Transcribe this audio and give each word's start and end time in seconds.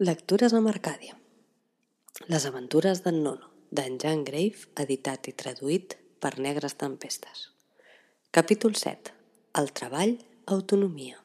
Lectures 0.00 0.54
amb 0.56 0.70
Arcàdia. 0.70 1.12
Les 2.32 2.44
aventures 2.48 3.02
d'en 3.04 3.18
Nono, 3.20 3.50
d'en 3.68 3.98
Jan 4.00 4.22
Grave, 4.24 4.62
editat 4.80 5.28
i 5.28 5.34
traduït 5.36 5.98
per 6.24 6.30
Negres 6.40 6.72
Tempestes. 6.80 7.42
Capítol 8.32 8.78
7. 8.80 9.12
El 9.60 9.68
treball, 9.76 10.14
autonomia. 10.56 11.20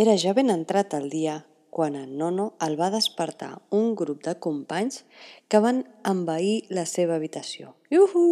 Era 0.00 0.14
ja 0.16 0.32
ben 0.32 0.48
entrat 0.48 0.96
el 0.96 1.10
dia 1.12 1.34
quan 1.70 1.96
en 1.96 2.16
Nono 2.18 2.52
el 2.66 2.76
va 2.80 2.90
despertar 2.90 3.60
un 3.70 3.94
grup 3.94 4.24
de 4.26 4.34
companys 4.46 5.04
que 5.48 5.62
van 5.62 5.84
envair 6.04 6.66
la 6.68 6.86
seva 6.86 7.16
habitació. 7.16 7.74
Uhu, 7.90 8.26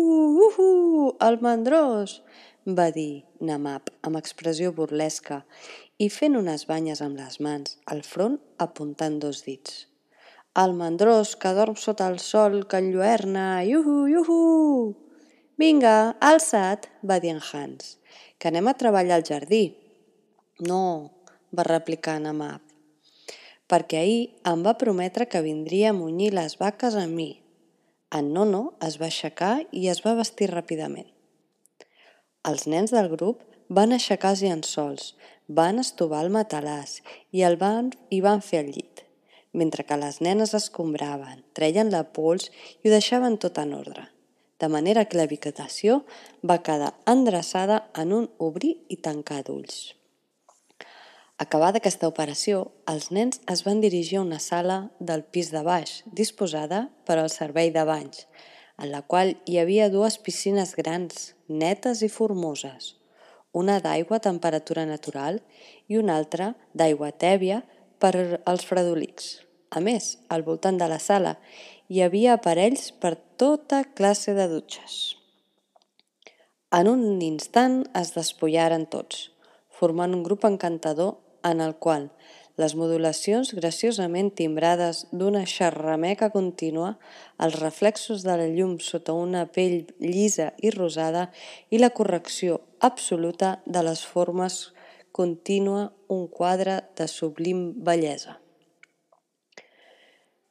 uhu, 0.48 0.70
el 1.28 1.40
mandrós! 1.42 2.20
va 2.68 2.90
dir 2.92 3.24
Namab 3.40 3.88
amb 4.04 4.18
expressió 4.18 4.72
burlesca 4.76 5.42
i 5.98 6.08
fent 6.12 6.36
unes 6.36 6.66
banyes 6.68 7.00
amb 7.00 7.16
les 7.16 7.38
mans, 7.40 7.78
al 7.86 8.02
front 8.04 8.36
apuntant 8.58 9.18
dos 9.22 9.40
dits. 9.46 9.86
El 10.58 10.74
mandrós 10.74 11.34
que 11.40 11.52
dorm 11.54 11.76
sota 11.76 12.08
el 12.10 12.18
sol 12.18 12.66
que 12.68 12.80
enlluerna, 12.82 13.64
iuhu, 13.64 14.06
iuhu! 14.10 14.38
Vinga, 15.58 16.14
alça't, 16.20 16.88
va 17.02 17.18
dir 17.22 17.32
en 17.34 17.40
Hans, 17.42 17.96
que 18.38 18.50
anem 18.50 18.68
a 18.68 18.76
treballar 18.78 19.18
al 19.18 19.26
jardí. 19.26 19.64
No, 20.62 21.10
va 21.54 21.66
replicar 21.66 22.18
Namab, 22.22 22.62
perquè 23.68 24.00
ahir 24.00 24.22
em 24.48 24.64
va 24.64 24.78
prometre 24.80 25.28
que 25.28 25.44
vindria 25.44 25.92
a 25.92 25.96
munyir 25.96 26.32
les 26.34 26.56
vaques 26.60 26.96
amb 26.96 27.14
mi. 27.14 27.30
En 28.10 28.32
Nono 28.32 28.62
es 28.86 28.96
va 29.00 29.10
aixecar 29.10 29.54
i 29.70 29.88
es 29.92 30.00
va 30.04 30.16
vestir 30.16 30.48
ràpidament. 30.50 31.08
Els 32.48 32.64
nens 32.72 32.94
del 32.94 33.10
grup 33.12 33.42
van 33.68 33.92
aixecar 33.92 34.32
els 34.32 34.42
llençols, 34.46 35.10
van 35.48 35.80
estovar 35.82 36.22
el 36.24 36.32
matalàs 36.32 37.02
i 37.36 37.44
el 37.44 37.58
van, 37.60 37.90
i 38.08 38.22
van 38.24 38.40
fer 38.44 38.62
el 38.64 38.72
llit, 38.72 39.04
mentre 39.52 39.84
que 39.84 40.00
les 40.00 40.22
nenes 40.24 40.54
escombraven, 40.56 41.44
treien 41.52 41.92
la 41.92 42.06
pols 42.16 42.48
i 42.80 42.88
ho 42.88 42.94
deixaven 42.94 43.36
tot 43.36 43.60
en 43.60 43.76
ordre, 43.76 44.08
de 44.60 44.72
manera 44.72 45.04
que 45.04 45.20
la 45.20 45.28
vegetació 45.28 46.02
va 46.40 46.62
quedar 46.64 46.94
endreçada 47.04 47.84
en 47.94 48.16
un 48.16 48.28
obrir 48.38 48.78
i 48.88 48.96
tancar 48.96 49.42
d'ulls. 49.44 49.97
Acabada 51.38 51.78
aquesta 51.78 52.08
operació, 52.10 52.64
els 52.90 53.12
nens 53.14 53.36
es 53.52 53.60
van 53.62 53.78
dirigir 53.78 54.16
a 54.18 54.22
una 54.24 54.40
sala 54.42 54.78
del 54.98 55.20
pis 55.22 55.52
de 55.54 55.60
baix, 55.62 56.00
disposada 56.20 56.88
per 57.06 57.14
al 57.20 57.28
servei 57.30 57.70
de 57.70 57.84
banys, 57.86 58.24
en 58.82 58.90
la 58.90 59.04
qual 59.06 59.36
hi 59.46 59.60
havia 59.62 59.86
dues 59.92 60.16
piscines 60.18 60.72
grans, 60.74 61.36
netes 61.46 62.02
i 62.02 62.08
formoses, 62.10 62.96
una 63.54 63.76
d'aigua 63.84 64.18
a 64.18 64.24
temperatura 64.24 64.82
natural 64.86 65.38
i 65.86 66.00
una 66.00 66.16
altra 66.18 66.56
d'aigua 66.74 67.12
tèbia 67.14 67.60
per 68.02 68.42
als 68.42 68.66
fredolics. 68.66 69.30
A 69.70 69.78
més, 69.78 70.16
al 70.34 70.42
voltant 70.42 70.82
de 70.82 70.90
la 70.90 70.98
sala 70.98 71.36
hi 71.86 72.02
havia 72.02 72.34
aparells 72.34 72.90
per 72.90 73.14
tota 73.38 73.84
classe 73.94 74.34
de 74.34 74.48
dutxes. 74.50 74.98
En 76.74 76.90
un 76.90 77.22
instant 77.22 77.84
es 77.94 78.10
despullaren 78.18 78.90
tots, 78.90 79.28
formant 79.70 80.18
un 80.18 80.26
grup 80.26 80.42
encantador 80.44 81.14
en 81.44 81.60
el 81.64 81.76
qual 81.76 82.10
les 82.58 82.74
modulacions 82.74 83.52
graciosament 83.54 84.32
timbrades 84.34 85.04
d'una 85.14 85.44
xerrameca 85.46 86.26
contínua, 86.34 86.96
els 87.38 87.54
reflexos 87.62 88.24
de 88.26 88.34
la 88.40 88.48
llum 88.50 88.74
sota 88.82 89.14
una 89.14 89.44
pell 89.46 89.86
llisa 90.02 90.50
i 90.58 90.72
rosada 90.74 91.28
i 91.70 91.78
la 91.78 91.92
correcció 91.94 92.58
absoluta 92.82 93.52
de 93.64 93.84
les 93.86 94.02
formes 94.02 94.58
contínua 95.14 95.92
un 96.10 96.26
quadre 96.26 96.80
de 96.98 97.06
sublim 97.06 97.62
bellesa. 97.86 98.40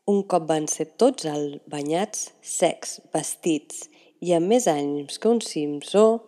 Un 0.08 0.23
cop 0.23 0.48
van 0.48 0.72
ser 0.72 0.88
tots 0.95 1.28
al 1.28 1.60
banyats, 1.67 2.32
secs, 2.40 3.02
vestits 3.11 3.90
i 4.23 4.32
amb 4.32 4.48
més 4.48 4.72
ànims 4.72 5.20
que 5.20 5.28
un 5.28 5.44
simsó, 5.44 6.23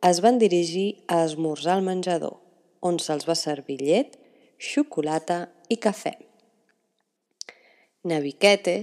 es 0.00 0.24
van 0.24 0.40
dirigir 0.40 1.02
a 1.12 1.26
esmorzar 1.26 1.76
al 1.76 1.84
menjador, 1.84 2.38
on 2.80 2.98
se'ls 2.98 3.26
va 3.28 3.36
servir 3.36 3.80
llet 3.82 4.16
xocolata 4.60 5.46
i 5.68 5.76
cafè. 5.76 6.14
Naviquete 8.10 8.76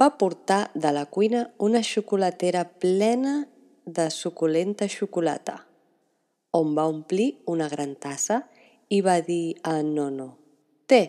va 0.00 0.10
portar 0.18 0.70
de 0.74 0.90
la 0.92 1.04
cuina 1.06 1.50
una 1.58 1.82
xocolatera 1.82 2.64
plena 2.80 3.46
de 3.84 4.08
suculenta 4.10 4.88
xocolata, 4.88 5.66
on 6.52 6.74
va 6.76 6.86
omplir 6.88 7.42
una 7.46 7.68
gran 7.68 7.94
tassa 8.00 8.44
i 8.88 9.00
va 9.04 9.20
dir 9.20 9.56
a 9.62 9.82
Nono 9.82 10.30
«Té, 10.86 11.02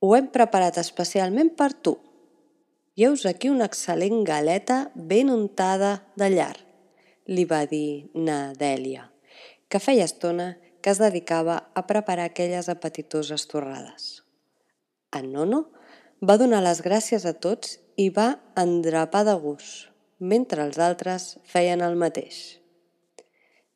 ho 0.00 0.12
hem 0.16 0.28
preparat 0.32 0.76
especialment 0.80 1.54
per 1.56 1.72
tu. 1.72 1.94
Lleus 2.94 3.24
aquí 3.26 3.48
una 3.48 3.68
excel·lent 3.70 4.22
galeta 4.24 4.90
ben 4.94 5.32
untada 5.32 5.96
de 6.16 6.28
llar», 6.30 6.56
li 7.26 7.44
va 7.48 7.64
dir 7.66 8.10
na 8.14 8.52
Dèlia, 8.52 9.08
que 9.74 9.80
feia 9.82 10.04
estona 10.06 10.52
que 10.86 10.92
es 10.92 11.00
dedicava 11.02 11.54
a 11.74 11.82
preparar 11.88 12.28
aquelles 12.30 12.68
apetitoses 12.70 13.48
torrades. 13.50 14.22
En 15.10 15.32
Nono 15.34 15.64
va 16.22 16.36
donar 16.38 16.60
les 16.62 16.78
gràcies 16.84 17.24
a 17.26 17.32
tots 17.34 17.72
i 17.98 18.04
va 18.14 18.36
endrapar 18.60 19.24
de 19.26 19.32
gust, 19.42 19.88
mentre 20.22 20.62
els 20.62 20.78
altres 20.78 21.24
feien 21.50 21.82
el 21.82 21.98
mateix. 21.98 22.60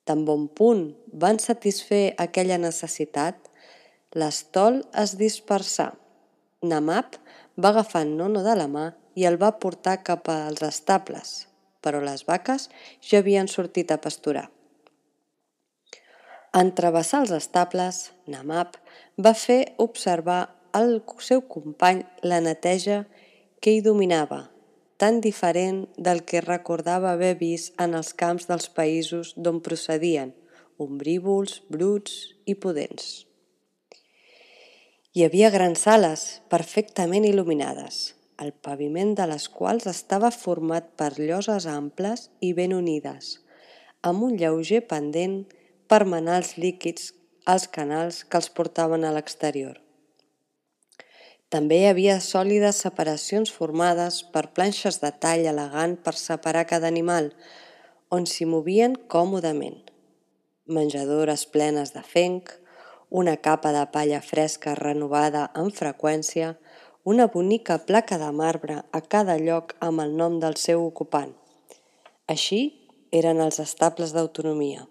Tan 0.06 0.22
bon 0.28 0.44
punt 0.60 0.84
van 1.24 1.42
satisfer 1.42 2.12
aquella 2.26 2.60
necessitat, 2.62 3.40
l'estol 4.14 4.84
es 5.02 5.16
dispersà. 5.18 5.88
Namap 6.62 7.18
va 7.58 7.72
agafar 7.74 8.04
en 8.06 8.14
Nono 8.20 8.44
de 8.46 8.54
la 8.54 8.68
mà 8.70 8.86
i 9.18 9.26
el 9.26 9.40
va 9.42 9.50
portar 9.58 9.96
cap 10.06 10.30
als 10.30 10.62
estables, 10.62 11.34
però 11.82 11.98
les 12.06 12.22
vaques 12.30 12.68
ja 13.02 13.18
havien 13.18 13.50
sortit 13.50 13.90
a 13.90 13.98
pasturar. 13.98 14.46
En 16.58 16.70
travessar 16.74 17.20
els 17.22 17.30
estables, 17.36 17.98
Namab 18.26 18.78
va 19.24 19.30
fer 19.38 19.74
observar 19.84 20.38
al 20.74 20.96
seu 21.22 21.42
company 21.54 22.00
la 22.24 22.40
neteja 22.42 23.02
que 23.62 23.74
hi 23.74 23.82
dominava, 23.84 24.40
tan 24.98 25.20
diferent 25.22 25.84
del 26.08 26.24
que 26.26 26.42
recordava 26.42 27.12
haver 27.12 27.36
vist 27.38 27.78
en 27.84 27.94
els 27.94 28.10
camps 28.22 28.48
dels 28.48 28.66
països 28.74 29.34
d'on 29.36 29.60
procedien, 29.68 30.32
ombrívols, 30.82 31.60
bruts 31.70 32.16
i 32.46 32.56
pudents. 32.64 33.06
Hi 35.14 35.26
havia 35.26 35.52
grans 35.54 35.84
sales 35.86 36.24
perfectament 36.50 37.28
il·luminades, 37.28 38.00
el 38.42 38.50
paviment 38.66 39.14
de 39.20 39.28
les 39.30 39.46
quals 39.60 39.86
estava 39.90 40.32
format 40.34 40.90
per 40.98 41.12
lloses 41.20 41.68
amples 41.70 42.28
i 42.40 42.50
ben 42.58 42.74
unides, 42.74 43.36
amb 44.02 44.26
un 44.26 44.34
lleuger 44.42 44.82
pendent 44.90 45.44
per 45.88 46.04
manar 46.04 46.38
els 46.42 46.56
líquids 46.60 47.12
als 47.48 47.66
canals 47.72 48.24
que 48.28 48.36
els 48.36 48.50
portaven 48.52 49.06
a 49.08 49.12
l'exterior. 49.16 49.78
També 51.48 51.78
hi 51.80 51.86
havia 51.88 52.18
sòlides 52.20 52.82
separacions 52.84 53.50
formades 53.58 54.18
per 54.34 54.50
planxes 54.56 55.00
de 55.00 55.08
tall 55.22 55.46
elegant 55.48 55.94
per 56.04 56.12
separar 56.20 56.66
cada 56.68 56.90
animal, 56.92 57.30
on 58.12 58.26
s'hi 58.28 58.44
movien 58.44 58.96
còmodament. 59.14 59.78
Menjadores 60.68 61.46
plenes 61.48 61.94
de 61.94 62.02
fenc, 62.04 62.52
una 63.08 63.38
capa 63.40 63.72
de 63.72 63.86
palla 63.94 64.20
fresca 64.20 64.74
renovada 64.76 65.46
amb 65.54 65.72
freqüència, 65.72 66.58
una 67.08 67.30
bonica 67.32 67.78
placa 67.88 68.20
de 68.20 68.28
marbre 68.42 68.82
a 68.92 69.00
cada 69.00 69.38
lloc 69.40 69.72
amb 69.80 70.04
el 70.04 70.12
nom 70.20 70.36
del 70.44 70.60
seu 70.60 70.84
ocupant. 70.84 71.32
Així 72.28 72.60
eren 73.22 73.40
els 73.40 73.56
estables 73.64 74.12
d'autonomia. 74.12 74.84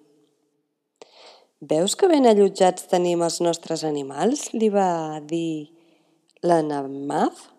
Veus 1.59 1.96
que 1.98 2.06
ben 2.06 2.28
allotjats 2.30 2.86
tenim 2.86 3.24
els 3.26 3.40
nostres 3.42 3.82
animals? 3.84 4.54
li 4.54 4.70
va 4.70 5.18
dir 5.26 5.74
la 6.44 6.62
Namaf. 6.62 7.50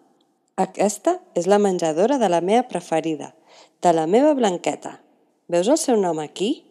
Aquesta 0.55 1.17
és 1.35 1.49
la 1.51 1.59
menjadora 1.59 2.19
de 2.19 2.29
la 2.29 2.41
meva 2.41 2.63
preferida, 2.71 3.35
de 3.83 3.93
la 3.93 4.07
meva 4.07 4.35
blanqueta. 4.39 5.01
Veus 5.49 5.67
el 5.67 5.79
seu 5.79 5.99
nom 5.99 6.19
aquí? 6.23 6.63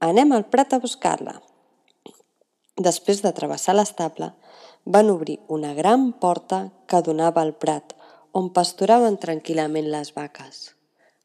Anem 0.00 0.32
al 0.32 0.48
prat 0.48 0.72
a 0.72 0.80
buscar-la. 0.80 1.36
Després 2.80 3.20
de 3.20 3.32
travessar 3.36 3.76
l'estable, 3.76 4.32
van 4.86 5.10
obrir 5.10 5.40
una 5.48 5.74
gran 5.74 6.12
porta 6.12 6.70
que 6.88 7.02
donava 7.04 7.42
al 7.42 7.52
prat, 7.52 7.92
on 8.32 8.48
pasturaven 8.56 9.20
tranquil·lament 9.20 9.92
les 9.92 10.14
vaques. 10.16 10.72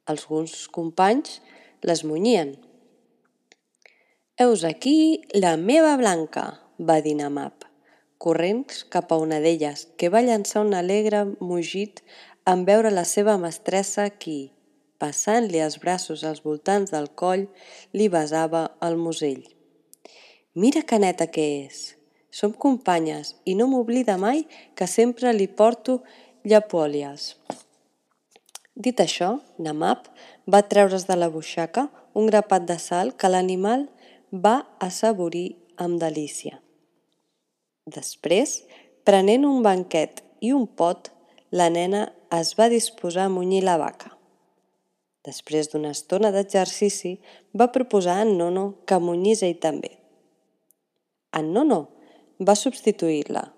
Alguns 0.03 0.67
companys 0.67 1.39
les 1.81 2.03
munyien, 2.03 2.57
Heus 4.41 4.63
aquí 4.63 5.19
la 5.33 5.57
meva 5.57 5.97
Blanca, 5.99 6.61
va 6.79 7.01
dir 7.03 7.17
Namab, 7.19 7.65
corrents 8.23 8.85
cap 8.93 9.09
a 9.11 9.17
una 9.19 9.41
d'elles, 9.43 9.81
que 9.99 10.07
va 10.07 10.21
llançar 10.23 10.61
un 10.63 10.71
alegre 10.77 11.25
mugit 11.43 11.99
en 12.47 12.63
veure 12.69 12.87
la 12.93 13.03
seva 13.03 13.35
mestressa 13.41 14.05
qui, 14.15 14.53
passant-li 14.95 15.59
els 15.59 15.75
braços 15.83 16.23
als 16.23 16.39
voltants 16.47 16.95
del 16.95 17.09
coll, 17.19 17.49
li 17.91 18.07
besava 18.07 18.63
el 18.87 18.95
musell. 18.95 19.43
Mira 20.55 20.85
que 20.87 21.03
neta 21.03 21.27
que 21.27 21.49
és! 21.65 21.83
Som 22.31 22.55
companyes 22.55 23.35
i 23.43 23.59
no 23.59 23.67
m'oblida 23.67 24.15
mai 24.15 24.45
que 24.71 24.87
sempre 24.87 25.35
li 25.35 25.51
porto 25.51 25.99
llapòlies. 26.47 27.33
Dit 28.71 29.03
això, 29.03 29.41
Namap 29.59 30.07
va 30.47 30.63
treure's 30.63 31.09
de 31.11 31.19
la 31.19 31.27
buixaca 31.27 31.89
un 32.15 32.31
grapat 32.31 32.63
de 32.71 32.79
sal 32.79 33.17
que 33.19 33.27
l'animal 33.27 33.89
va 34.31 34.67
assaborir 34.79 35.57
amb 35.77 35.97
delícia. 36.01 36.59
Després, 37.89 38.63
prenent 39.03 39.45
un 39.47 39.63
banquet 39.65 40.21
i 40.45 40.51
un 40.53 40.67
pot, 40.67 41.09
la 41.49 41.69
nena 41.73 42.11
es 42.37 42.53
va 42.59 42.69
disposar 42.69 43.25
a 43.25 43.33
munyir 43.33 43.63
la 43.65 43.77
vaca. 43.81 44.11
Després 45.25 45.71
d'una 45.71 45.91
estona 45.95 46.29
d'exercici, 46.31 47.17
va 47.57 47.71
proposar 47.73 48.19
a 48.19 48.25
en 48.27 48.35
Nono 48.37 48.65
que 48.85 48.99
munyís 49.01 49.41
ell 49.43 49.57
també. 49.59 49.97
En 51.33 51.49
Nono 51.53 51.79
va 52.39 52.55
substituir-la, 52.55 53.49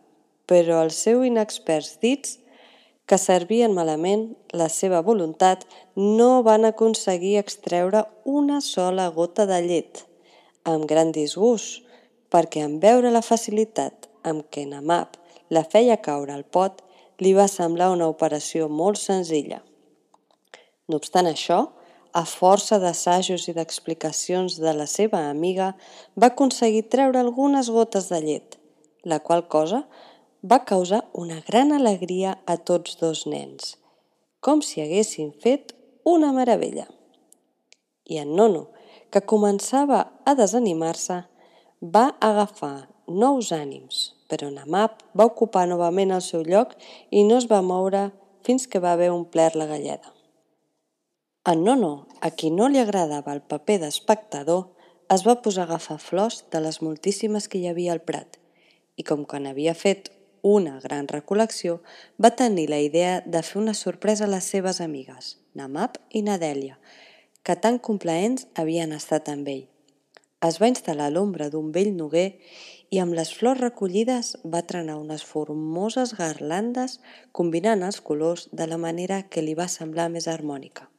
però 0.47 0.79
els 0.85 0.95
seus 1.03 1.27
inexperts 1.27 1.97
dits, 2.01 2.37
que 3.05 3.19
servien 3.19 3.75
malament 3.75 4.29
la 4.55 4.69
seva 4.71 5.01
voluntat, 5.03 5.65
no 5.95 6.43
van 6.47 6.63
aconseguir 6.63 7.35
extreure 7.41 8.05
una 8.23 8.61
sola 8.63 9.09
gota 9.11 9.45
de 9.49 9.59
llet, 9.67 10.05
amb 10.67 10.85
gran 10.89 11.11
disgust, 11.15 11.81
perquè 12.31 12.63
en 12.63 12.79
veure 12.79 13.11
la 13.11 13.23
facilitat 13.25 14.07
amb 14.23 14.45
què 14.53 14.65
Namap 14.69 15.17
la 15.51 15.65
feia 15.67 15.97
caure 15.99 16.33
al 16.33 16.43
pot, 16.43 16.79
li 17.19 17.33
va 17.37 17.47
semblar 17.51 17.91
una 17.91 18.07
operació 18.09 18.69
molt 18.69 18.97
senzilla. 18.97 19.59
No 20.87 20.97
obstant 21.01 21.27
això, 21.27 21.59
a 22.13 22.23
força 22.27 22.79
d'assajos 22.79 23.47
i 23.47 23.55
d'explicacions 23.55 24.57
de 24.63 24.73
la 24.75 24.87
seva 24.87 25.25
amiga, 25.29 25.73
va 26.19 26.31
aconseguir 26.31 26.87
treure 26.93 27.19
algunes 27.19 27.69
gotes 27.71 28.09
de 28.11 28.19
llet, 28.23 28.57
la 29.03 29.19
qual 29.19 29.45
cosa 29.47 29.83
va 30.41 30.63
causar 30.65 31.05
una 31.13 31.39
gran 31.47 31.71
alegria 31.71 32.37
a 32.45 32.57
tots 32.57 32.97
dos 32.99 33.25
nens, 33.29 33.77
com 34.39 34.63
si 34.65 34.81
haguessin 34.81 35.31
fet 35.43 35.75
una 36.03 36.31
meravella. 36.33 36.87
I 38.09 38.23
en 38.23 38.35
Nono, 38.35 38.69
que 39.11 39.25
començava 39.33 40.05
a 40.25 40.33
desanimar-se, 40.39 41.21
va 41.81 42.07
agafar 42.19 42.87
nous 43.07 43.51
ànims 43.51 44.09
però 44.31 44.47
Namap 44.47 45.01
va 45.17 45.27
ocupar 45.27 45.65
novament 45.67 46.13
el 46.15 46.23
seu 46.23 46.45
lloc 46.47 46.77
i 47.11 47.25
no 47.27 47.35
es 47.41 47.49
va 47.51 47.59
moure 47.61 48.05
fins 48.47 48.67
que 48.71 48.79
va 48.79 48.93
haver 48.95 49.11
omplert 49.11 49.57
la 49.59 49.67
galleda. 49.67 50.13
En 51.51 51.65
Nono, 51.65 52.07
a 52.21 52.29
qui 52.31 52.51
no 52.53 52.69
li 52.69 52.79
agradava 52.79 53.33
el 53.35 53.41
paper 53.41 53.81
d'espectador, 53.83 54.69
es 55.11 55.25
va 55.27 55.41
posar 55.43 55.65
a 55.65 55.69
agafar 55.69 55.97
flors 55.99 56.45
de 56.53 56.61
les 56.63 56.79
moltíssimes 56.85 57.49
que 57.51 57.59
hi 57.59 57.67
havia 57.67 57.91
al 57.91 58.03
prat 58.07 58.39
i 58.95 59.03
com 59.03 59.25
que 59.27 59.39
n'havia 59.41 59.73
fet 59.75 60.11
una 60.47 60.79
gran 60.83 61.09
recol·lecció, 61.09 61.81
va 62.21 62.31
tenir 62.37 62.67
la 62.69 62.79
idea 62.81 63.19
de 63.25 63.41
fer 63.45 63.59
una 63.61 63.75
sorpresa 63.77 64.25
a 64.25 64.31
les 64.31 64.47
seves 64.47 64.79
amigues, 64.81 65.35
Namap 65.57 65.99
i 66.09 66.23
Nadèlia, 66.23 66.77
que 67.43 67.55
tan 67.55 67.79
complaents 67.79 68.47
havien 68.55 68.93
estat 68.93 69.29
amb 69.31 69.47
ell. 69.49 69.65
Es 70.41 70.57
va 70.61 70.69
instal·lar 70.71 71.09
a 71.09 71.13
l'ombra 71.13 71.49
d'un 71.53 71.69
vell 71.73 71.91
noguer 71.93 72.29
i 72.91 72.99
amb 72.99 73.15
les 73.17 73.31
flors 73.37 73.61
recollides 73.61 74.33
va 74.53 74.63
trenar 74.67 74.97
unes 74.99 75.23
formoses 75.23 76.15
garlandes 76.17 76.97
combinant 77.31 77.85
els 77.87 78.01
colors 78.01 78.47
de 78.51 78.67
la 78.67 78.79
manera 78.81 79.21
que 79.29 79.45
li 79.45 79.53
va 79.55 79.69
semblar 79.69 80.09
més 80.09 80.27
harmònica. 80.27 80.89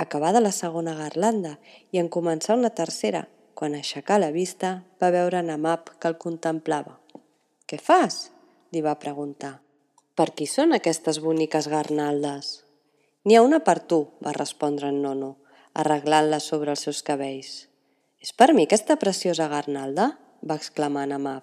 Acabada 0.00 0.40
la 0.40 0.52
segona 0.52 0.94
garlanda 0.96 1.58
i 1.92 2.00
en 2.00 2.08
començar 2.08 2.56
una 2.56 2.70
tercera, 2.72 3.26
quan 3.54 3.74
aixecà 3.76 4.16
la 4.20 4.30
vista 4.32 4.78
va 5.02 5.10
veure 5.12 5.42
Namap 5.44 5.90
que 6.00 6.08
el 6.08 6.16
contemplava. 6.16 6.96
«Què 7.68 7.76
fas?», 7.76 8.30
li 8.72 8.80
va 8.80 8.96
preguntar. 9.02 9.58
«Per 10.16 10.30
qui 10.32 10.48
són 10.48 10.72
aquestes 10.72 11.20
boniques 11.20 11.68
garnaldes?» 11.68 12.69
«N'hi 13.24 13.36
ha 13.36 13.42
una 13.44 13.60
per 13.60 13.80
tu», 13.84 14.00
va 14.24 14.32
respondre 14.32 14.88
en 14.88 15.02
Nono, 15.04 15.34
arreglant-la 15.76 16.38
sobre 16.40 16.72
els 16.72 16.86
seus 16.86 17.02
cabells. 17.04 17.66
«És 18.20 18.32
per 18.32 18.52
mi 18.56 18.64
aquesta 18.64 18.96
preciosa 18.96 19.48
garnalda?» 19.48 20.14
va 20.40 20.56
exclamar 20.56 21.06
Namaf, 21.10 21.42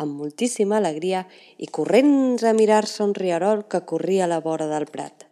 amb 0.00 0.16
moltíssima 0.16 0.78
alegria 0.78 1.26
i 1.58 1.66
corrents 1.68 2.44
a 2.44 2.54
mirar-se 2.56 3.02
un 3.04 3.12
riarol 3.14 3.66
que 3.68 3.82
corria 3.84 4.24
a 4.24 4.30
la 4.32 4.40
vora 4.40 4.68
del 4.70 4.86
prat. 4.88 5.26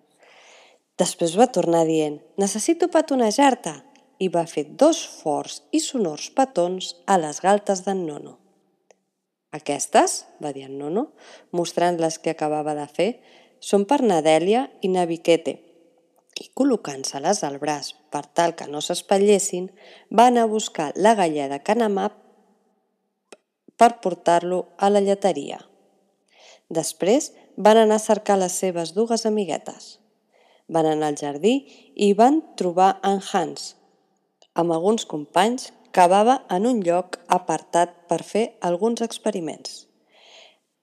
Després 1.00 1.37
va 1.40 1.49
tornar 1.55 1.87
dient, 1.88 2.19
necessito 2.37 2.91
petonejar-te, 2.93 3.73
i 4.19 4.29
va 4.34 4.44
fer 4.50 4.64
dos 4.81 5.00
forts 5.23 5.62
i 5.70 5.81
sonors 5.81 6.29
petons 6.34 6.91
a 7.06 7.17
les 7.23 7.38
galtes 7.41 7.84
d'en 7.87 8.02
Nono. 8.05 8.34
Aquestes, 9.55 10.25
va 10.43 10.52
dir 10.52 10.67
en 10.67 10.76
Nono, 10.81 11.06
mostrant 11.55 11.96
les 12.02 12.19
que 12.19 12.34
acabava 12.34 12.75
de 12.76 12.88
fer, 12.91 13.08
són 13.61 13.87
per 13.88 14.02
Nadèlia 14.02 14.67
i 14.82 14.91
Naviquete, 14.93 15.55
i 16.38 16.49
col·locant-se-les 16.55 17.43
al 17.46 17.58
braç 17.62 17.93
per 18.12 18.23
tal 18.38 18.55
que 18.58 18.69
no 18.70 18.81
s'espatllessin, 18.85 19.69
va 20.14 20.29
anar 20.31 20.46
a 20.46 20.52
buscar 20.52 20.93
la 20.96 21.14
galleda 21.19 21.58
que 21.64 21.75
Namap 21.75 22.14
per 23.79 23.99
portar-lo 24.02 24.67
a 24.79 24.90
la 24.90 25.02
lleteria. 25.02 25.58
Després 26.69 27.32
van 27.56 27.81
anar 27.81 27.96
a 27.99 28.05
cercar 28.05 28.37
les 28.38 28.55
seves 28.62 28.93
dues 28.94 29.25
amiguetes. 29.26 29.96
Van 30.69 30.87
anar 30.87 31.11
al 31.11 31.19
jardí 31.19 31.55
i 31.96 32.12
van 32.14 32.43
trobar 32.61 32.99
en 33.06 33.23
Hans. 33.32 33.75
Amb 34.55 34.75
alguns 34.75 35.06
companys 35.08 35.70
cavava 35.96 36.43
en 36.55 36.67
un 36.69 36.82
lloc 36.84 37.17
apartat 37.32 37.94
per 38.11 38.20
fer 38.23 38.44
alguns 38.61 39.02
experiments. 39.06 39.87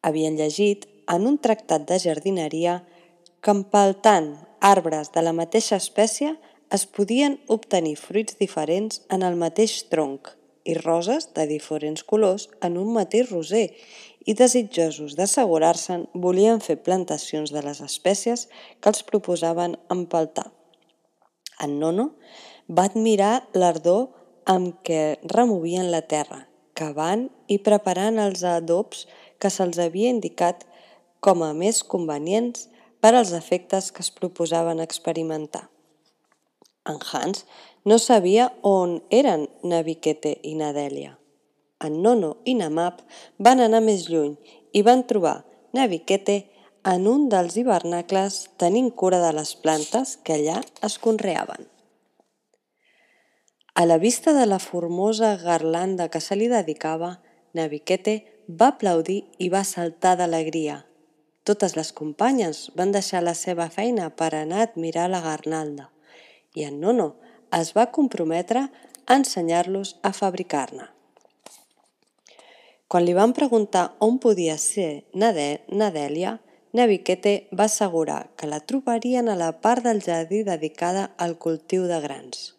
Havien 0.01 0.39
llegit 0.39 0.87
en 1.11 1.27
un 1.29 1.37
tractat 1.37 1.85
de 1.87 1.99
jardineria 2.01 2.79
que 3.41 3.53
empaltant 3.53 4.33
arbres 4.61 5.11
de 5.15 5.21
la 5.25 5.33
mateixa 5.33 5.77
espècie 5.81 6.35
es 6.73 6.85
podien 6.85 7.37
obtenir 7.47 7.95
fruits 7.99 8.37
diferents 8.39 9.01
en 9.09 9.23
el 9.23 9.37
mateix 9.37 9.83
tronc 9.91 10.33
i 10.65 10.73
roses 10.79 11.29
de 11.35 11.45
diferents 11.47 12.03
colors 12.03 12.47
en 12.65 12.77
un 12.81 12.91
mateix 12.93 13.29
roser 13.29 13.67
i 14.25 14.33
desitjosos 14.33 15.13
d'assegurar-se'n 15.19 16.07
volien 16.25 16.59
fer 16.67 16.79
plantacions 16.81 17.53
de 17.53 17.61
les 17.61 17.81
espècies 17.85 18.47
que 18.81 18.89
els 18.89 19.03
proposaven 19.05 19.77
empaltar. 19.93 20.49
En 21.61 21.77
Nono 21.79 22.09
va 22.67 22.87
admirar 22.89 23.45
l'ardor 23.53 24.09
amb 24.49 24.73
què 24.85 25.17
removien 25.29 25.91
la 25.93 26.01
terra, 26.01 26.47
cavant 26.73 27.29
i 27.47 27.59
preparant 27.61 28.17
els 28.21 28.43
adobs 28.43 29.05
que 29.39 29.51
se'ls 29.53 29.77
havia 29.81 30.09
indicat 30.09 30.65
com 31.21 31.45
a 31.45 31.53
més 31.53 31.83
convenients 31.83 32.67
per 33.05 33.13
als 33.13 33.33
efectes 33.37 33.91
que 33.93 34.01
es 34.01 34.09
proposaven 34.09 34.79
experimentar. 34.81 35.67
En 36.89 36.95
Hans 37.11 37.43
no 37.85 37.99
sabia 38.01 38.47
on 38.65 38.95
eren 39.13 39.43
Naviquete 39.61 40.31
i 40.41 40.55
Nadèlia. 40.57 41.11
En 41.85 41.99
Nono 42.01 42.31
i 42.49 42.55
Namap 42.57 43.03
van 43.37 43.61
anar 43.61 43.83
més 43.85 44.07
lluny 44.09 44.31
i 44.73 44.81
van 44.87 45.03
trobar 45.05 45.35
Naviquete 45.77 46.39
en 46.93 47.05
un 47.11 47.27
dels 47.29 47.59
hivernacles 47.61 48.39
tenint 48.57 48.89
cura 48.89 49.21
de 49.21 49.29
les 49.37 49.53
plantes 49.53 50.15
que 50.25 50.39
allà 50.39 50.57
es 50.89 50.97
conreaven. 51.05 51.69
A 53.75 53.85
la 53.85 53.99
vista 54.01 54.33
de 54.33 54.49
la 54.49 54.57
formosa 54.57 55.35
garlanda 55.45 56.09
que 56.09 56.25
se 56.25 56.41
li 56.41 56.49
dedicava, 56.49 57.19
Naviquete 57.53 58.17
va 58.49 58.73
aplaudir 58.73 59.27
i 59.37 59.53
va 59.53 59.61
saltar 59.61 60.17
d'alegria. 60.17 60.81
Totes 61.45 61.75
les 61.77 61.91
companyes 61.93 62.71
van 62.77 62.91
deixar 62.93 63.21
la 63.21 63.35
seva 63.37 63.67
feina 63.69 64.09
per 64.09 64.31
anar 64.33 64.63
a 64.63 64.67
admirar 64.71 65.05
la 65.13 65.21
garnalda 65.21 65.91
i 66.55 66.65
en 66.65 66.79
Nono 66.81 67.11
es 67.53 67.73
va 67.77 67.91
comprometre 67.97 68.63
a 69.05 69.17
ensenyar-los 69.19 69.99
a 70.01 70.11
fabricar-ne. 70.15 70.87
Quan 72.89 73.05
li 73.05 73.13
van 73.17 73.33
preguntar 73.37 73.85
on 73.99 74.17
podia 74.23 74.57
ser 74.61 75.05
Nadèlia, 75.13 76.39
Naviquete 76.75 77.47
va 77.55 77.69
assegurar 77.69 78.31
que 78.35 78.49
la 78.51 78.59
trobarien 78.59 79.29
a 79.29 79.35
la 79.39 79.51
part 79.61 79.85
del 79.85 80.01
jardí 80.03 80.43
dedicada 80.43 81.11
al 81.17 81.37
cultiu 81.37 81.85
de 81.87 82.01
grans. 82.03 82.55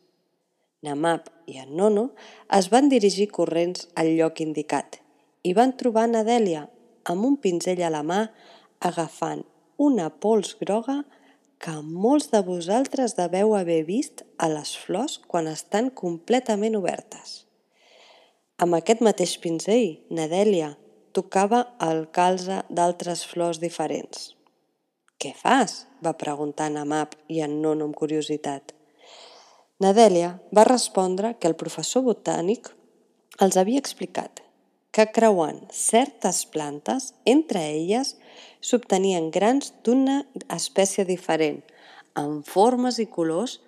Namap 0.83 1.29
i 1.47 1.59
en 1.61 1.75
Nono 1.77 2.11
es 2.59 2.71
van 2.71 2.89
dirigir 2.89 3.29
corrents 3.29 3.89
al 3.95 4.15
lloc 4.17 4.41
indicat 4.41 5.01
i 5.43 5.53
van 5.59 5.75
trobar 5.77 6.07
Nadèlia 6.09 6.67
amb 7.05 7.27
un 7.29 7.37
pinzell 7.43 7.83
a 7.83 7.93
la 7.93 8.03
mà 8.03 8.21
agafant 8.81 9.45
una 9.77 10.09
pols 10.11 10.55
groga 10.61 11.03
que 11.63 11.75
molts 11.83 12.31
de 12.33 12.41
vosaltres 12.45 13.17
deveu 13.17 13.55
haver 13.57 13.83
vist 13.89 14.23
a 14.39 14.49
les 14.53 14.75
flors 14.77 15.19
quan 15.27 15.49
estan 15.49 15.91
completament 15.91 16.77
obertes. 16.77 17.45
Amb 18.61 18.77
aquest 18.77 19.03
mateix 19.05 19.37
pinzell, 19.41 19.99
Nadèlia 20.11 20.75
tocava 21.17 21.63
el 21.81 22.07
calze 22.13 22.63
d'altres 22.69 23.25
flors 23.29 23.61
diferents. 23.61 24.33
«Què 25.17 25.33
fas?», 25.37 25.87
va 26.05 26.17
preguntar 26.21 26.69
Namap 26.73 27.17
i 27.33 27.41
en 27.45 27.61
Nono 27.63 27.89
amb 27.89 27.97
curiositat. 27.97 28.73
Nadèlia 29.81 30.37
va 30.57 30.65
respondre 30.69 31.35
que 31.41 31.49
el 31.49 31.57
professor 31.57 32.05
botànic 32.05 32.69
els 33.41 33.57
havia 33.61 33.81
explicat 33.81 34.46
que 34.97 35.05
creuant 35.13 35.59
certes 35.77 36.47
plantes, 36.49 37.11
entre 37.29 37.61
elles 37.69 38.15
s'obtenien 38.65 39.29
grans 39.29 39.75
d'una 39.85 40.23
espècie 40.57 41.05
diferent, 41.05 41.59
amb 42.17 42.47
formes 42.49 42.97
i 42.97 43.05
colors 43.05 43.59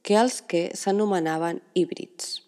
que 0.00 0.16
els 0.16 0.40
que 0.40 0.70
s'anomenaven 0.72 1.60
híbrids. 1.76 2.40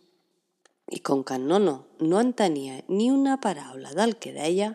I 0.89 1.05
com 1.05 1.21
que 1.29 1.37
Nono 1.37 1.77
no 2.01 2.25
entenia 2.25 2.81
ni 2.89 3.11
una 3.12 3.37
paraula 3.37 3.93
del 4.01 4.17
que 4.17 4.33
deia, 4.33 4.73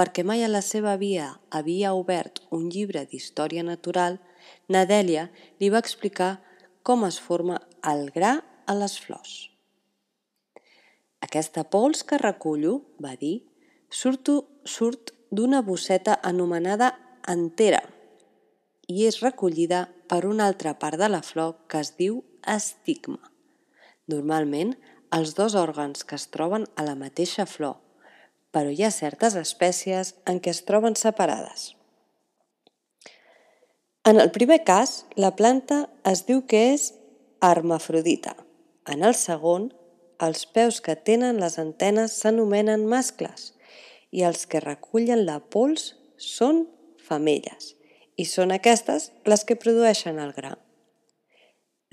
perquè 0.00 0.24
mai 0.24 0.40
a 0.40 0.48
la 0.48 0.64
seva 0.64 0.96
vida 0.96 1.34
havia 1.52 1.92
obert 1.92 2.40
un 2.48 2.70
llibre 2.72 3.04
d'història 3.04 3.68
natural, 3.68 4.16
Nadèlia 4.72 5.28
li 5.60 5.68
va 5.68 5.84
explicar 5.84 6.38
com 6.82 7.04
es 7.04 7.20
forma 7.20 7.60
el 7.84 8.08
gra 8.16 8.38
a 8.64 8.76
les 8.80 8.96
flors. 8.96 9.53
Aquesta 11.24 11.64
pols 11.64 12.04
que 12.04 12.20
recullo, 12.20 12.80
va 13.00 13.14
dir, 13.16 13.46
surto, 13.88 14.44
surt 14.64 15.14
d'una 15.34 15.62
bosseta 15.64 16.18
anomenada 16.22 16.92
antera 17.34 17.80
i 18.86 19.06
és 19.08 19.22
recollida 19.22 19.86
per 20.10 20.24
una 20.28 20.46
altra 20.50 20.74
part 20.80 21.00
de 21.00 21.08
la 21.08 21.22
flor 21.24 21.54
que 21.70 21.80
es 21.80 21.94
diu 21.96 22.20
estigma. 22.54 23.20
Normalment, 24.12 24.74
els 25.16 25.32
dos 25.38 25.54
òrgans 25.56 26.04
que 26.04 26.18
es 26.18 26.26
troben 26.34 26.66
a 26.76 26.84
la 26.84 26.96
mateixa 26.98 27.46
flor, 27.48 27.78
però 28.52 28.70
hi 28.70 28.84
ha 28.84 28.92
certes 28.92 29.38
espècies 29.40 30.12
en 30.28 30.40
què 30.44 30.52
es 30.52 30.60
troben 30.68 30.98
separades. 31.00 31.72
En 34.04 34.20
el 34.20 34.30
primer 34.36 34.60
cas, 34.68 35.06
la 35.16 35.32
planta 35.38 35.86
es 36.04 36.26
diu 36.28 36.42
que 36.44 36.60
és 36.74 36.90
hermafrodita. 37.40 38.36
En 38.92 39.02
el 39.08 39.16
segon, 39.16 39.70
els 40.26 40.44
peus 40.46 40.80
que 40.84 40.96
tenen 40.96 41.40
les 41.42 41.58
antenes 41.62 42.16
s'anomenen 42.20 42.86
mascles 42.90 43.52
i 44.10 44.24
els 44.28 44.46
que 44.46 44.62
recullen 44.64 45.24
la 45.28 45.40
pols 45.54 45.92
són 46.16 46.64
femelles 47.08 47.74
i 48.16 48.26
són 48.30 48.54
aquestes 48.54 49.10
les 49.26 49.42
que 49.44 49.58
produeixen 49.58 50.20
el 50.22 50.32
gra. 50.36 50.54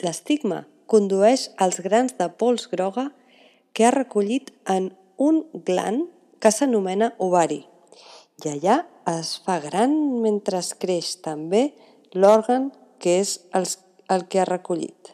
L'estigma 0.01 0.63
condueix 0.91 1.49
els 1.65 1.81
grans 1.85 2.15
de 2.19 2.29
pols 2.41 2.67
groga 2.71 3.09
que 3.73 3.87
ha 3.87 3.95
recollit 3.95 4.51
en 4.69 4.91
un 5.17 5.43
gland 5.67 6.07
que 6.41 6.51
s'anomena 6.53 7.13
ovari 7.19 7.61
i 8.45 8.49
allà 8.49 8.81
es 9.11 9.35
fa 9.45 9.59
gran 9.61 9.93
mentre 10.23 10.59
es 10.61 10.73
creix 10.81 11.15
també 11.25 11.63
l'òrgan 12.13 12.69
que 13.01 13.19
és 13.21 13.39
el 13.53 14.27
que 14.29 14.41
ha 14.41 14.47
recollit. 14.49 15.13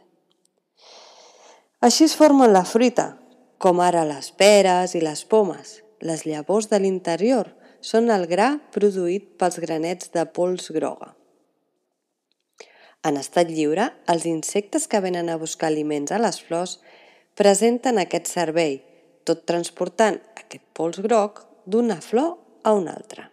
Així 1.77 2.07
es 2.07 2.15
formen 2.17 2.49
la 2.49 2.63
fruita, 2.65 3.19
com 3.61 3.77
ara 3.85 4.01
les 4.09 4.31
peres 4.33 4.95
i 4.97 5.01
les 5.03 5.21
pomes. 5.29 5.75
Les 6.01 6.23
llavors 6.25 6.71
de 6.71 6.79
l'interior 6.81 7.51
són 7.85 8.09
el 8.09 8.25
gra 8.31 8.47
produït 8.73 9.35
pels 9.37 9.59
granets 9.61 10.09
de 10.13 10.23
pols 10.25 10.71
groga. 10.73 11.11
En 13.05 13.19
estat 13.21 13.51
lliure, 13.53 13.91
els 14.09 14.25
insectes 14.25 14.87
que 14.89 15.01
venen 15.05 15.29
a 15.29 15.37
buscar 15.37 15.69
aliments 15.69 16.11
a 16.11 16.17
les 16.17 16.41
flors 16.41 16.79
presenten 17.37 18.01
aquest 18.01 18.25
servei, 18.25 18.79
tot 19.21 19.45
transportant 19.45 20.17
aquest 20.33 20.65
pols 20.73 20.97
groc 21.05 21.43
d'una 21.69 21.99
flor 22.01 22.39
a 22.65 22.73
una 22.73 22.97
altra. 22.97 23.29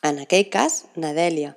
En 0.00 0.24
aquell 0.24 0.48
cas, 0.48 0.86
Nadèlia, 0.96 1.52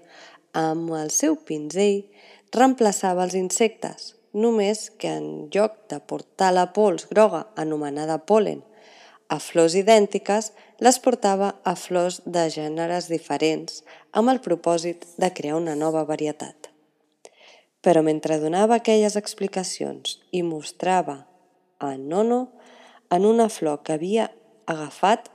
amb 0.51 0.91
el 0.99 1.15
seu 1.15 1.39
pinzell, 1.47 2.03
reemplaçava 2.51 3.23
els 3.23 3.39
insectes, 3.39 4.16
només 4.33 4.89
que 4.99 5.11
en 5.19 5.27
lloc 5.53 5.77
de 5.91 5.99
portar 5.99 6.53
la 6.53 6.67
pols 6.73 7.07
groga 7.11 7.45
anomenada 7.55 8.17
polen 8.25 8.63
a 9.29 9.39
flors 9.43 9.75
idèntiques, 9.75 10.51
les 10.79 10.99
portava 11.03 11.53
a 11.67 11.73
flors 11.75 12.21
de 12.25 12.45
gèneres 12.53 13.09
diferents 13.11 13.81
amb 14.11 14.31
el 14.31 14.39
propòsit 14.43 15.03
de 15.19 15.31
crear 15.35 15.57
una 15.59 15.75
nova 15.75 16.05
varietat. 16.07 16.71
Però 17.83 18.03
mentre 18.03 18.39
donava 18.39 18.77
aquelles 18.77 19.17
explicacions 19.19 20.17
i 20.31 20.43
mostrava 20.43 21.25
a 21.79 21.95
Nono 21.97 22.47
en 23.11 23.25
una 23.25 23.49
flor 23.49 23.83
que 23.83 23.97
havia 23.97 24.31
agafat 24.65 25.29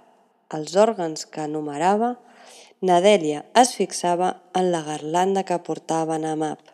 els 0.53 0.77
òrgans 0.77 1.25
que 1.27 1.47
enumerava, 1.49 2.17
Nadèlia 2.83 3.45
es 3.57 3.77
fixava 3.79 4.35
en 4.59 4.73
la 4.73 4.83
garlanda 4.83 5.45
que 5.47 5.61
portava 5.63 6.17
en 6.19 6.27
Amap 6.33 6.72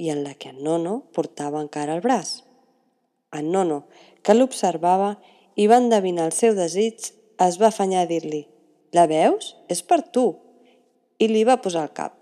i 0.00 0.08
en 0.12 0.22
la 0.24 0.32
que 0.34 0.52
en 0.54 0.62
Nono 0.64 0.94
portava 1.16 1.60
encara 1.60 1.96
el 1.98 2.02
braç. 2.04 2.40
En 3.36 3.50
Nono, 3.52 3.82
que 4.24 4.34
l'observava 4.34 5.14
i 5.60 5.68
va 5.70 5.80
endevinar 5.82 6.30
el 6.30 6.36
seu 6.36 6.56
desig, 6.56 7.12
es 7.40 7.58
va 7.60 7.68
afanyar 7.68 8.06
a 8.06 8.10
dir-li 8.10 8.46
«La 8.96 9.04
veus? 9.10 9.54
És 9.68 9.84
per 9.84 10.00
tu!» 10.14 10.32
i 11.20 11.28
li 11.28 11.44
va 11.44 11.60
posar 11.60 11.84
el 11.86 11.92
cap. 11.92 12.16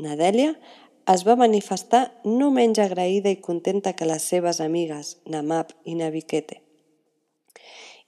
Nadèlia 0.00 0.54
es 1.12 1.26
va 1.28 1.36
manifestar 1.36 2.06
no 2.24 2.48
menys 2.54 2.80
agraïda 2.80 3.30
i 3.30 3.42
contenta 3.44 3.92
que 3.92 4.08
les 4.08 4.24
seves 4.32 4.64
amigues, 4.64 5.18
Namap 5.28 5.76
i 5.84 5.98
Naviquete 6.00 6.62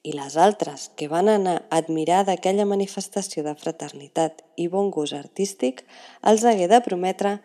i 0.03 0.13
les 0.17 0.37
altres 0.37 0.89
que 0.99 1.07
van 1.09 1.29
anar 1.31 1.61
a 1.63 1.79
admirar 1.79 2.23
d'aquella 2.27 2.67
manifestació 2.67 3.45
de 3.47 3.55
fraternitat 3.59 4.43
i 4.59 4.67
bon 4.69 4.91
gust 4.91 5.15
artístic, 5.15 5.85
els 6.27 6.45
hagué 6.45 6.67
de 6.71 6.81
prometre 6.83 7.37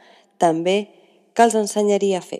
també 0.42 0.78
que 1.38 1.46
els 1.46 1.53
ensenyaria 1.53 2.17
a 2.17 2.25
fer. 2.25 2.39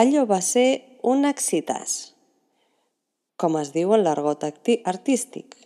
Allò 0.00 0.22
va 0.24 0.38
ser 0.40 0.96
un 1.04 1.26
excitàs, 1.28 2.14
com 3.36 3.58
es 3.60 3.74
diu 3.74 3.92
en 3.92 4.00
l'argot 4.06 4.46
artístic. 4.48 5.58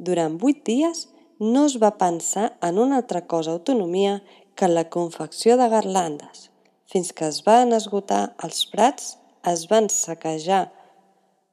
Durant 0.00 0.38
vuit 0.40 0.62
dies 0.64 1.02
no 1.44 1.66
es 1.68 1.74
va 1.82 1.98
pensar 2.00 2.54
en 2.64 2.80
una 2.80 3.02
altra 3.02 3.26
cosa 3.28 3.52
autonomia 3.52 4.22
que 4.56 4.70
la 4.72 4.88
confecció 4.88 5.58
de 5.60 5.68
garlandes, 5.68 6.48
fins 6.88 7.12
que 7.12 7.28
es 7.28 7.42
van 7.44 7.76
esgotar 7.76 8.22
els 8.46 8.64
prats, 8.72 9.18
es 9.44 9.66
van 9.68 9.90
saquejar 9.92 10.70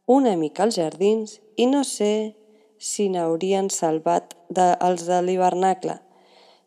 una 0.07 0.37
mica 0.39 0.63
als 0.63 0.79
jardins 0.79 1.41
i 1.59 1.67
no 1.67 1.83
sé 1.83 2.37
si 2.79 3.09
n'haurien 3.11 3.67
salvat 3.69 4.37
de, 4.47 4.71
els 4.79 5.03
de 5.09 5.19
l'hivernacle, 5.25 5.99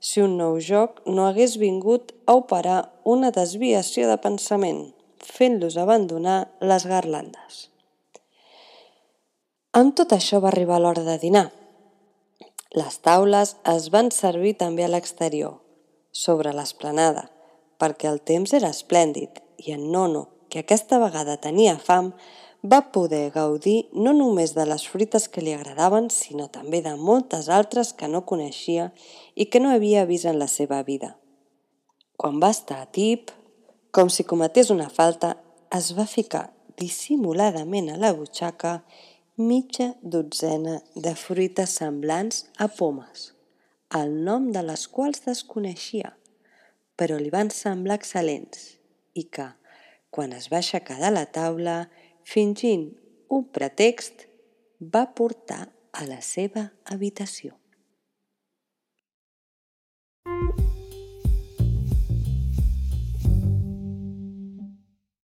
si 0.04 0.20
un 0.20 0.36
nou 0.36 0.58
joc 0.60 1.00
no 1.08 1.24
hagués 1.24 1.56
vingut 1.56 2.12
a 2.28 2.34
operar 2.36 2.80
una 3.08 3.30
desviació 3.32 4.10
de 4.10 4.18
pensament, 4.20 4.82
fent-los 5.24 5.78
abandonar 5.80 6.40
les 6.60 6.84
garlandes. 6.90 7.68
Amb 9.72 9.96
tot 9.96 10.12
això 10.12 10.42
va 10.44 10.50
arribar 10.52 10.82
l'hora 10.82 11.06
de 11.08 11.16
dinar. 11.22 11.46
Les 12.76 13.00
taules 13.06 13.56
es 13.72 13.88
van 13.94 14.12
servir 14.12 14.52
també 14.60 14.84
a 14.84 14.92
l'exterior, 14.92 15.56
sobre 16.12 16.52
l'esplanada, 16.52 17.30
perquè 17.80 18.10
el 18.12 18.20
temps 18.20 18.52
era 18.52 18.70
esplèndid 18.76 19.40
i 19.64 19.72
en 19.72 19.88
Nono, 19.90 20.28
que 20.50 20.60
aquesta 20.62 21.00
vegada 21.00 21.40
tenia 21.40 21.78
fam, 21.80 22.12
va 22.64 22.80
poder 22.92 23.30
gaudir 23.32 23.88
no 23.92 24.14
només 24.16 24.54
de 24.56 24.64
les 24.68 24.86
fruites 24.88 25.26
que 25.28 25.42
li 25.44 25.52
agradaven, 25.52 26.08
sinó 26.10 26.48
també 26.52 26.80
de 26.84 26.94
moltes 26.96 27.50
altres 27.52 27.92
que 27.92 28.08
no 28.08 28.24
coneixia 28.24 28.92
i 29.34 29.46
que 29.50 29.60
no 29.60 29.70
havia 29.74 30.04
vist 30.06 30.28
en 30.30 30.38
la 30.38 30.48
seva 30.48 30.82
vida. 30.82 31.16
Quan 32.16 32.38
va 32.42 32.52
estar 32.54 32.80
a 32.82 32.90
tip, 32.90 33.30
com 33.94 34.10
si 34.10 34.24
cometés 34.24 34.70
una 34.70 34.88
falta, 34.90 35.36
es 35.74 35.92
va 35.98 36.06
ficar 36.06 36.48
dissimuladament 36.78 37.90
a 37.90 37.98
la 37.98 38.12
butxaca 38.14 38.80
mitja 39.36 39.94
dotzena 40.02 40.80
de 40.94 41.14
fruites 41.18 41.74
semblants 41.80 42.44
a 42.58 42.68
pomes, 42.70 43.32
el 43.94 44.14
nom 44.26 44.50
de 44.54 44.62
les 44.62 44.86
quals 44.90 45.24
desconeixia, 45.26 46.14
però 46.94 47.18
li 47.18 47.32
van 47.34 47.50
semblar 47.50 47.98
excel·lents 47.98 48.76
i 49.18 49.26
que, 49.26 49.48
quan 50.14 50.34
es 50.34 50.46
va 50.52 50.60
aixecar 50.62 51.00
de 51.02 51.10
la 51.10 51.26
taula, 51.26 51.88
fingint 52.22 52.92
un 53.30 53.46
pretext, 53.50 54.28
va 54.78 55.08
portar 55.18 55.66
a 55.92 56.06
la 56.06 56.20
seva 56.22 56.68
habitació. 56.84 57.58
Thank 60.26 60.58
you. 60.58 60.63